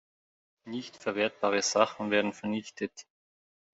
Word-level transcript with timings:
Nicht 0.65 0.97
verwertbare 0.97 1.61
Sachen 1.61 2.09
werden 2.09 2.33
vernichtet. 2.33 3.05